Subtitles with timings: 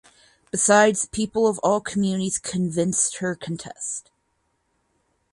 [0.49, 4.09] Besides people of all communities convinced her contest.